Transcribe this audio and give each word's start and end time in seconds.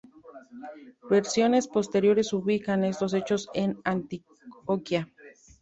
Versiones 1.11 1.67
posteriores 1.67 2.33
ubican 2.33 2.83
estos 2.83 3.13
hechos 3.13 3.47
en 3.53 3.77
Antioquía. 3.83 5.07